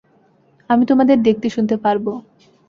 আমি 0.69 0.83
তোমাদের 0.85 1.17
দেখতে 1.21 1.47
শুনতে 1.49 1.75
পারব। 1.77 2.05